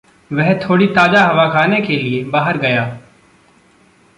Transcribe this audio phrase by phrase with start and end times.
[0.31, 2.85] वह थोड़ी ताज़ा हवा खाने के लिए बाहर गया।